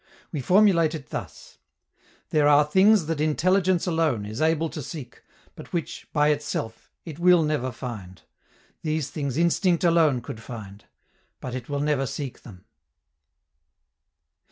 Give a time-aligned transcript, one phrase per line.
[0.31, 1.59] We formulate it thus:
[2.31, 5.21] _There are things that intelligence alone is able to seek,
[5.55, 8.19] but which, by itself, it will never find.
[8.81, 10.85] These things instinct alone could find;
[11.39, 12.65] but it will never seek them.